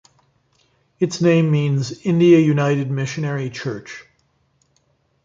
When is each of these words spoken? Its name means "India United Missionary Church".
Its 0.99 1.21
name 1.21 1.51
means 1.51 1.91
"India 2.03 2.39
United 2.39 2.89
Missionary 2.89 3.51
Church". 3.51 4.03